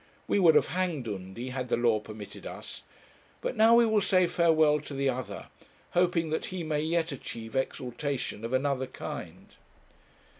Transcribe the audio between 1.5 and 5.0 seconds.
the law permitted us; but now we will say farewell to